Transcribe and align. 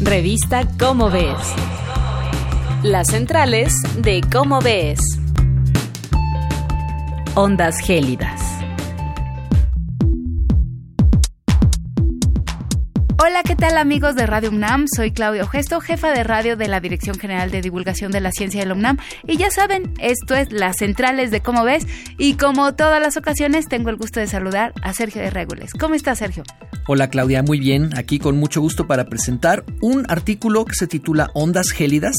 Revista 0.00 0.62
Cómo 0.78 1.10
Ves. 1.10 1.34
Las 2.84 3.08
centrales 3.08 3.74
de 3.96 4.20
Cómo 4.32 4.60
Ves. 4.60 5.00
Ondas 7.34 7.80
gélidas. 7.80 8.57
Hola, 13.20 13.42
¿qué 13.42 13.56
tal 13.56 13.76
amigos 13.78 14.14
de 14.14 14.26
Radio 14.26 14.50
UNAM? 14.50 14.86
Soy 14.94 15.10
Claudio 15.10 15.44
Gesto, 15.48 15.80
jefa 15.80 16.12
de 16.12 16.22
radio 16.22 16.56
de 16.56 16.68
la 16.68 16.78
Dirección 16.78 17.18
General 17.18 17.50
de 17.50 17.60
Divulgación 17.60 18.12
de 18.12 18.20
la 18.20 18.30
Ciencia 18.30 18.60
de 18.60 18.66
la 18.66 18.74
UNAM. 18.74 18.98
Y 19.26 19.36
ya 19.36 19.50
saben, 19.50 19.92
esto 19.98 20.36
es 20.36 20.52
Las 20.52 20.76
Centrales 20.76 21.32
de 21.32 21.40
Cómo 21.40 21.64
Ves. 21.64 21.84
Y 22.16 22.34
como 22.34 22.76
todas 22.76 23.02
las 23.02 23.16
ocasiones, 23.16 23.66
tengo 23.66 23.90
el 23.90 23.96
gusto 23.96 24.20
de 24.20 24.28
saludar 24.28 24.72
a 24.82 24.92
Sergio 24.92 25.20
de 25.20 25.30
Regules. 25.30 25.72
¿Cómo 25.72 25.96
estás, 25.96 26.18
Sergio? 26.18 26.44
Hola 26.86 27.10
Claudia, 27.10 27.42
muy 27.42 27.58
bien. 27.58 27.90
Aquí 27.98 28.18
con 28.18 28.38
mucho 28.38 28.60
gusto 28.60 28.86
para 28.86 29.06
presentar 29.06 29.64
un 29.80 30.06
artículo 30.08 30.64
que 30.64 30.74
se 30.74 30.86
titula 30.86 31.28
Ondas 31.34 31.70
gélidas 31.70 32.14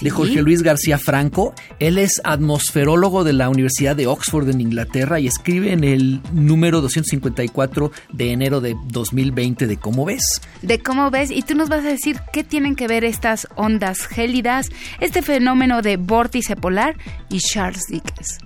de 0.00 0.10
Jorge 0.10 0.42
Luis 0.42 0.62
García 0.62 0.98
Franco. 0.98 1.54
Él 1.78 1.96
es 1.96 2.20
atmosferólogo 2.24 3.24
de 3.24 3.34
la 3.34 3.48
Universidad 3.50 3.94
de 3.94 4.08
Oxford 4.08 4.48
en 4.48 4.62
Inglaterra 4.62 5.20
y 5.20 5.28
escribe 5.28 5.72
en 5.72 5.84
el 5.84 6.20
número 6.32 6.80
254 6.80 7.92
de 8.12 8.32
enero 8.32 8.60
de 8.60 8.74
2020 8.88 9.68
de 9.68 9.76
Cómo 9.76 10.06
ves. 10.06 10.29
De 10.62 10.78
cómo 10.80 11.10
ves 11.10 11.30
y 11.30 11.42
tú 11.42 11.54
nos 11.54 11.68
vas 11.68 11.84
a 11.84 11.88
decir 11.88 12.20
qué 12.32 12.44
tienen 12.44 12.76
que 12.76 12.88
ver 12.88 13.04
estas 13.04 13.48
ondas 13.56 14.06
gélidas, 14.06 14.68
este 15.00 15.22
fenómeno 15.22 15.82
de 15.82 15.96
vórtice 15.96 16.56
polar 16.56 16.96
y 17.28 17.38
Charles 17.38 17.86
Dickens. 17.88 18.38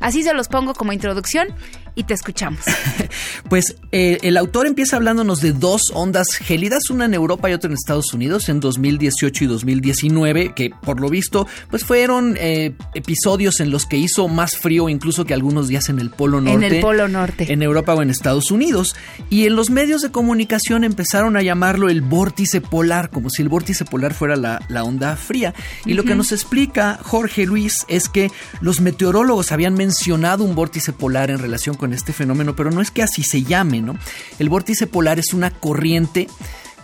Así 0.00 0.22
se 0.22 0.34
los 0.34 0.48
pongo 0.48 0.74
como 0.74 0.92
introducción 0.92 1.48
y 1.98 2.04
te 2.04 2.14
escuchamos. 2.14 2.60
pues 3.50 3.76
eh, 3.90 4.18
el 4.22 4.36
autor 4.36 4.68
empieza 4.68 4.96
hablándonos 4.96 5.40
de 5.40 5.52
dos 5.52 5.82
ondas 5.92 6.28
gélidas, 6.36 6.90
una 6.90 7.06
en 7.06 7.14
Europa 7.14 7.50
y 7.50 7.54
otra 7.54 7.68
en 7.68 7.74
Estados 7.74 8.14
Unidos, 8.14 8.48
en 8.48 8.60
2018 8.60 9.44
y 9.44 9.46
2019, 9.48 10.52
que 10.54 10.70
por 10.70 11.00
lo 11.00 11.10
visto 11.10 11.48
pues 11.68 11.84
fueron 11.84 12.36
eh, 12.38 12.76
episodios 12.94 13.58
en 13.58 13.72
los 13.72 13.84
que 13.84 13.96
hizo 13.96 14.28
más 14.28 14.56
frío 14.56 14.88
incluso 14.88 15.24
que 15.24 15.34
algunos 15.34 15.66
días 15.66 15.88
en 15.88 15.98
el 15.98 16.10
Polo 16.10 16.40
Norte. 16.40 16.66
En 16.66 16.72
el 16.72 16.80
Polo 16.80 17.08
Norte. 17.08 17.52
En 17.52 17.62
Europa 17.62 17.94
o 17.94 18.02
en 18.02 18.10
Estados 18.10 18.52
Unidos. 18.52 18.94
Y 19.28 19.46
en 19.46 19.56
los 19.56 19.70
medios 19.70 20.00
de 20.00 20.12
comunicación 20.12 20.84
empezaron 20.84 21.36
a 21.36 21.42
llamarlo 21.42 21.88
el 21.88 22.00
vórtice 22.00 22.60
polar, 22.60 23.10
como 23.10 23.28
si 23.28 23.42
el 23.42 23.48
vórtice 23.48 23.84
polar 23.84 24.14
fuera 24.14 24.36
la, 24.36 24.84
onda 24.84 25.16
fría. 25.16 25.52
Y 25.84 25.94
lo 25.94 26.04
que 26.04 26.14
nos 26.14 26.30
explica 26.30 27.00
Jorge 27.02 27.44
Luis 27.44 27.84
es 27.88 28.08
que 28.08 28.30
los 28.60 28.80
meteorólogos 28.80 29.50
habían 29.50 29.74
mencionado 29.74 30.44
un 30.44 30.54
vórtice 30.54 30.92
polar 30.92 31.30
en 31.30 31.38
relación 31.38 31.74
con 31.74 31.87
este 31.92 32.12
fenómeno, 32.12 32.54
pero 32.56 32.70
no 32.70 32.80
es 32.80 32.90
que 32.90 33.02
así 33.02 33.22
se 33.22 33.42
llame, 33.42 33.80
¿no? 33.80 33.96
El 34.38 34.48
vórtice 34.48 34.86
polar 34.86 35.18
es 35.18 35.32
una 35.32 35.50
corriente 35.50 36.28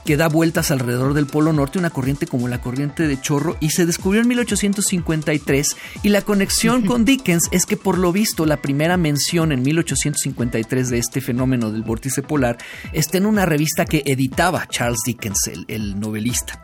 que 0.05 0.16
da 0.16 0.28
vueltas 0.28 0.70
alrededor 0.70 1.14
del 1.14 1.27
Polo 1.27 1.52
Norte, 1.52 1.78
una 1.78 1.91
corriente 1.91 2.27
como 2.27 2.48
la 2.48 2.61
corriente 2.61 3.08
de 3.08 3.20
chorro, 3.20 3.56
y 3.61 3.70
se 3.70 3.86
descubrió 3.86 4.20
en 4.20 4.28
1853. 4.28 5.77
Y 6.02 6.11
la 6.11 6.22
conexión 6.22 6.83
con 6.86 7.05
Dickens 7.05 7.48
es 7.50 7.66
que, 7.66 7.77
por 7.77 7.98
lo 7.98 8.12
visto, 8.12 8.46
la 8.46 8.58
primera 8.58 8.96
mención 8.96 9.52
en 9.52 9.62
1853 9.62 10.91
de 10.91 10.98
este 10.98 11.20
fenómeno 11.20 11.70
del 11.70 11.83
vórtice 11.83 12.22
polar 12.22 12.58
está 12.92 13.18
en 13.18 13.27
una 13.27 13.46
revista 13.46 13.84
que 13.86 14.02
editaba 14.06 14.66
Charles 14.68 15.00
Dickens, 15.06 15.50
el 15.68 15.98
novelista. 15.98 16.61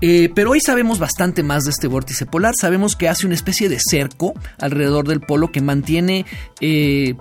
Eh, 0.00 0.30
pero 0.34 0.52
hoy 0.52 0.60
sabemos 0.60 0.98
bastante 0.98 1.42
más 1.42 1.64
de 1.64 1.70
este 1.70 1.86
vórtice 1.86 2.26
polar. 2.26 2.54
Sabemos 2.58 2.96
que 2.96 3.08
hace 3.08 3.26
una 3.26 3.34
especie 3.34 3.68
de 3.68 3.78
cerco 3.78 4.32
alrededor 4.58 5.06
del 5.06 5.20
polo 5.20 5.52
que 5.52 5.60
mantiene 5.60 6.24
eh, 6.60 7.14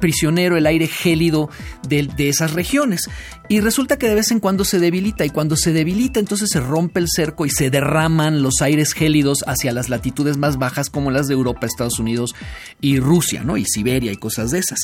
prisionero 0.00 0.56
el 0.56 0.66
aire 0.66 0.86
gélido 0.86 1.50
de, 1.88 2.08
esas 2.28 2.52
regiones. 2.52 3.08
Y 3.48 3.60
resulta 3.60 3.98
que 3.98 4.08
de 4.08 4.14
vez 4.14 4.30
en 4.30 4.40
cuando 4.40 4.64
se 4.64 4.78
debilita 4.78 5.24
y 5.24 5.30
cuando 5.30 5.56
se 5.56 5.72
debilita 5.72 6.20
entonces 6.20 6.48
se 6.50 6.60
rompe 6.60 7.00
el 7.00 7.08
cerco 7.08 7.44
y 7.44 7.50
se 7.50 7.68
derraman 7.68 8.42
los 8.42 8.62
aires 8.62 8.94
gélidos 8.94 9.44
hacia 9.46 9.72
las 9.72 9.88
latitudes 9.88 10.38
más 10.38 10.56
bajas 10.56 10.88
como 10.88 11.10
las 11.10 11.28
de 11.28 11.34
Europa, 11.34 11.66
Estados 11.66 11.98
Unidos 11.98 12.34
y 12.80 12.98
Rusia, 12.98 13.42
¿no? 13.44 13.56
Y 13.56 13.64
Siberia 13.66 14.12
y 14.12 14.16
cosas 14.16 14.52
de 14.52 14.60
esas. 14.60 14.80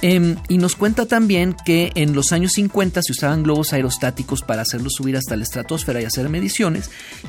Em, 0.00 0.36
y 0.48 0.58
nos 0.58 0.74
cuenta 0.74 1.06
también 1.06 1.54
que 1.64 1.92
en 1.94 2.14
los 2.14 2.32
años 2.32 2.52
50 2.52 3.02
se 3.02 3.12
usaban 3.12 3.44
globos 3.44 3.72
aerostáticos 3.72 4.42
para 4.42 4.62
hacerlos 4.62 4.94
subir 4.96 5.16
hasta 5.16 5.36
la 5.36 5.44
estratosfera 5.44 6.00
y 6.00 6.04
hacer 6.04 6.28
mediciones. 6.28 6.71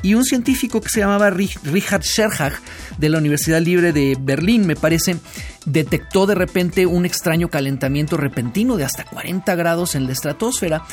Y 0.02 0.14
un 0.14 0.24
científico 0.24 0.80
que 0.80 0.88
se 0.88 1.00
llamaba 1.00 1.30
Richard 1.30 2.02
Scherhag 2.02 2.54
de 2.98 3.08
la 3.08 3.18
Universidad 3.18 3.60
Libre 3.60 3.92
de 3.92 4.16
Berlín, 4.20 4.66
me 4.66 4.76
parece, 4.76 5.16
detectó 5.64 6.26
de 6.26 6.34
repente 6.34 6.86
un 6.86 7.06
extraño 7.06 7.48
calentamiento 7.48 8.16
repentino 8.16 8.76
de 8.76 8.84
hasta 8.84 9.04
40 9.04 9.54
grados 9.54 9.94
en 9.94 10.06
la 10.06 10.12
estratosfera. 10.12 10.84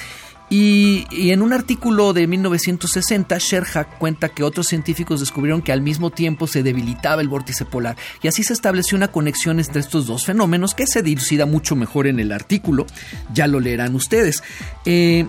Y, 0.54 1.32
en 1.32 1.42
un 1.42 1.54
artículo 1.54 2.12
de 2.12 2.28
1960, 2.28 3.38
Sherhak 3.40 3.98
cuenta 3.98 4.28
que 4.28 4.44
otros 4.44 4.68
científicos 4.68 5.22
descubrieron 5.22 5.62
que 5.62 5.72
al 5.72 5.82
mismo 5.82 6.10
tiempo 6.10 6.46
se 6.46 6.62
debilitaba 6.62 7.22
el 7.22 7.30
vórtice 7.30 7.64
polar 7.64 7.96
y 8.22 8.28
así 8.28 8.44
se 8.44 8.52
estableció 8.52 8.98
una 8.98 9.08
conexión 9.08 9.62
entre 9.62 9.80
estos 9.80 10.08
dos 10.08 10.26
fenómenos 10.26 10.76
que 10.76 10.88
se 10.88 11.04
dilucida 11.04 11.46
mucho 11.46 11.78
mejor 11.78 12.06
en 12.06 12.20
el 12.20 12.34
artículo, 12.34 12.86
ya 13.34 13.48
lo 13.48 13.62
leerán 13.62 13.96
ustedes. 13.96 14.44
Eh, 14.84 15.26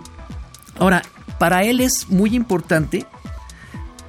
ahora, 0.81 1.05
para 1.42 1.64
él 1.64 1.80
es 1.80 2.08
muy 2.08 2.36
importante 2.36 3.04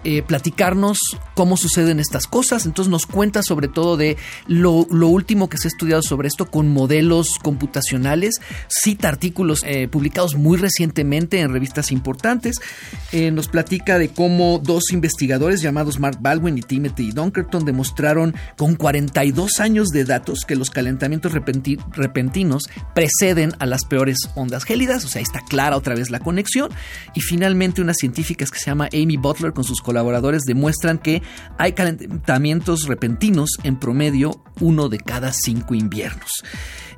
eh, 0.03 0.21
platicarnos 0.21 0.97
cómo 1.33 1.57
suceden 1.57 1.99
estas 1.99 2.27
cosas. 2.27 2.65
Entonces 2.65 2.91
nos 2.91 3.05
cuenta 3.05 3.41
sobre 3.43 3.67
todo 3.67 3.97
de 3.97 4.17
lo, 4.47 4.85
último 5.07 5.49
que 5.49 5.57
se 5.57 5.67
ha 5.67 5.69
estudiado 5.69 6.01
sobre 6.01 6.27
esto 6.27 6.49
con 6.49 6.69
modelos 6.69 7.29
computacionales. 7.41 8.35
Cita 8.67 9.09
artículos 9.09 9.61
eh, 9.65 9.87
publicados 9.87 10.35
muy 10.35 10.57
recientemente 10.57 11.39
en 11.39 11.51
revistas 11.53 11.91
importantes. 11.91 12.57
Eh, 13.11 13.31
nos 13.31 13.47
platica 13.47 13.97
de 13.97 14.09
cómo 14.09 14.59
dos 14.59 14.91
investigadores 14.91 15.61
llamados 15.61 15.99
Mark 15.99 16.17
Baldwin 16.19 16.57
y 16.57 16.61
Timothy 16.61 17.11
Dunkerton 17.11 17.65
demostraron 17.65 18.35
con 18.57 18.75
42 18.75 19.59
años 19.59 19.89
de 19.89 20.05
datos 20.05 20.39
que 20.47 20.55
los 20.55 20.69
calentamientos 20.69 21.33
repentinos 21.33 22.63
preceden 22.93 23.53
a 23.59 23.65
las 23.65 23.85
peores 23.85 24.17
ondas 24.35 24.63
gélidas. 24.63 25.05
O 25.05 25.07
sea, 25.07 25.19
ahí 25.19 25.23
está 25.23 25.41
clara 25.41 25.77
otra 25.77 25.95
vez 25.95 26.09
la 26.09 26.19
conexión. 26.19 26.71
Y 27.13 27.21
finalmente 27.21 27.81
una 27.81 27.93
científica 27.93 28.45
que 28.45 28.59
se 28.59 28.65
llama 28.65 28.89
Amy 28.93 29.17
Butler 29.17 29.53
con 29.53 29.63
sus 29.63 29.81
colaboradores 29.93 30.41
demuestran 30.43 30.97
que 30.97 31.21
hay 31.59 31.73
calentamientos 31.73 32.87
repentinos 32.87 33.51
en 33.63 33.79
promedio 33.79 34.43
uno 34.59 34.89
de 34.89 34.97
cada 34.97 35.31
cinco 35.31 35.75
inviernos. 35.75 36.43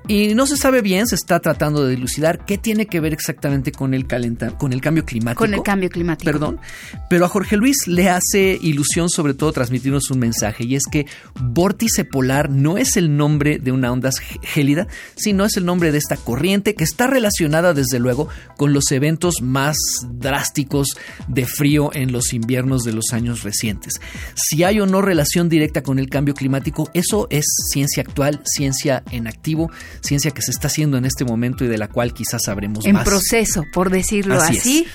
Y 0.08 0.36
no 0.36 0.46
se 0.46 0.56
sabe 0.58 0.82
bien, 0.82 1.08
se 1.08 1.16
está 1.16 1.40
tratando 1.40 1.84
de 1.84 1.96
dilucidar 1.96 2.46
qué 2.46 2.58
tiene 2.58 2.86
que 2.86 3.00
ver 3.00 3.14
exactamente 3.14 3.72
con 3.72 3.94
el, 3.94 4.06
con 4.58 4.74
el 4.74 4.82
cambio 4.82 5.04
climático. 5.04 5.40
Con 5.40 5.54
el 5.54 5.64
cambio 5.64 5.90
climático. 5.90 6.32
Perdón. 6.32 6.60
Pero 7.10 7.26
a 7.26 7.28
Jorge 7.28 7.58
Luis 7.58 7.88
le 7.88 8.10
hace 8.10 8.58
ilusión 8.62 9.10
sobre 9.10 9.34
todo 9.34 9.52
transmitirnos 9.52 10.12
un 10.12 10.20
mensaje 10.20 10.64
y 10.66 10.76
es 10.76 10.84
que 10.92 11.08
vórtice 11.40 12.06
polar 12.06 12.50
no 12.50 12.78
es 12.78 12.98
el 12.98 13.18
nombre 13.18 13.58
de 13.58 13.72
una 13.72 13.92
onda 13.92 14.12
gélida, 14.44 14.88
sino 15.16 15.46
es 15.46 15.58
el 15.58 15.66
nombre 15.66 15.92
de 15.92 15.98
esta 15.98 16.18
corriente 16.18 16.76
que 16.76 16.84
está 16.84 17.08
relacionada 17.08 17.74
desde 17.74 18.00
luego 18.00 18.28
con 18.58 18.74
los 18.74 18.92
eventos 18.92 19.42
más 19.42 19.78
drásticos 20.12 20.96
de 21.28 21.46
frío 21.46 21.92
en 21.94 22.12
los 22.12 22.34
inviernos 22.34 22.84
de 22.84 22.94
los 22.94 23.06
años 23.12 23.44
recientes. 23.44 24.00
Si 24.36 24.64
hay 24.64 24.80
o 24.80 24.86
no 24.86 25.02
relación 25.02 25.50
directa 25.50 25.82
con 25.82 25.98
el 25.98 26.10
cambio 26.10 26.34
climático, 26.34 26.90
eso 26.94 27.28
es 27.30 27.46
ciencia 27.72 28.04
actual, 28.04 28.42
ciencia 28.46 29.04
en 29.12 29.28
activo 29.28 29.72
ciencia 30.02 30.32
que 30.32 30.42
se 30.42 30.52
está 30.52 30.68
haciendo 30.68 30.98
en 30.98 31.06
este 31.06 31.26
momento 31.26 31.66
y 31.66 31.68
de 31.68 31.78
la 31.78 31.88
cual 31.88 32.14
quizás 32.14 32.44
sabremos 32.46 32.86
más. 32.86 32.86
En 32.86 33.04
proceso, 33.04 33.64
por 33.74 33.90
decirlo 33.90 34.36
así. 34.36 34.88